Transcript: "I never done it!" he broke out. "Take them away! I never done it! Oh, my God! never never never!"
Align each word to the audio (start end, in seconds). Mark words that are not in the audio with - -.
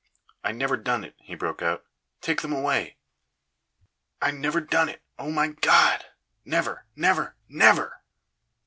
"I 0.43 0.51
never 0.51 0.77
done 0.77 1.03
it!" 1.03 1.13
he 1.19 1.35
broke 1.35 1.61
out. 1.61 1.85
"Take 2.21 2.41
them 2.41 2.51
away! 2.51 2.97
I 4.19 4.31
never 4.31 4.59
done 4.59 4.89
it! 4.89 5.03
Oh, 5.19 5.29
my 5.29 5.49
God! 5.49 6.03
never 6.43 6.87
never 6.95 7.35
never!" 7.47 8.01